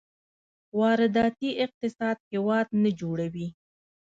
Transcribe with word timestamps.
وارداتي 0.79 1.49
اقتصاد 1.65 2.17
هېواد 2.31 2.67
نه 2.83 2.89
جوړوي. 2.99 3.47